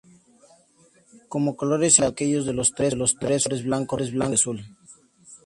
[1.31, 4.59] Como colores se adoptaron aquellos de los tres fundadores: blanco, rojo y azul.